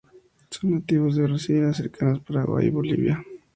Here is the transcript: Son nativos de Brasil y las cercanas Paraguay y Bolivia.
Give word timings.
Son 0.49 0.71
nativos 0.71 1.15
de 1.15 1.21
Brasil 1.21 1.57
y 1.57 1.61
las 1.61 1.77
cercanas 1.77 2.21
Paraguay 2.21 2.65
y 2.65 2.69
Bolivia. 2.71 3.23